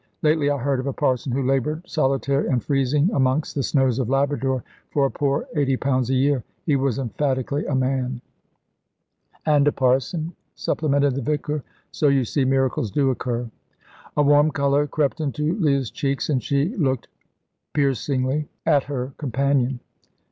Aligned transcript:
Lately 0.23 0.49
I 0.49 0.57
heard 0.57 0.79
of 0.79 0.87
a 0.87 0.93
parson 0.93 1.31
who 1.31 1.43
laboured 1.45 1.87
solitary 1.87 2.47
and 2.47 2.63
freezing 2.63 3.11
amongst 3.13 3.53
the 3.53 3.61
snows 3.61 3.99
of 3.99 4.09
Labrador 4.09 4.63
for 4.89 5.05
a 5.05 5.11
poor 5.11 5.45
eighty 5.55 5.77
pounds 5.77 6.09
a 6.09 6.15
year. 6.15 6.43
He 6.65 6.75
was 6.75 6.97
emphatically 6.97 7.67
a 7.67 7.75
man." 7.75 8.19
"And 9.45 9.67
a 9.67 9.71
parson," 9.71 10.33
supplemented 10.55 11.13
the 11.13 11.21
vicar; 11.21 11.61
"so, 11.91 12.07
you 12.07 12.25
see, 12.25 12.45
miracles 12.45 12.89
do 12.89 13.11
occur." 13.11 13.47
A 14.17 14.23
warm 14.23 14.49
colour 14.49 14.87
crept 14.87 15.21
into 15.21 15.53
Leah's 15.59 15.91
cheeks, 15.91 16.29
and 16.31 16.41
she 16.41 16.75
looked 16.77 17.07
piercingly 17.75 18.49
at 18.65 18.85
her 18.85 19.13
companion. 19.19 19.81